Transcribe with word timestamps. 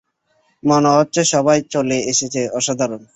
মনে 0.63 0.89
হচ্ছে 0.89 1.21
সবাই 1.33 1.57
চলে 1.73 1.97
এসেছে, 2.11 2.41
অসাধারণ। 2.57 3.01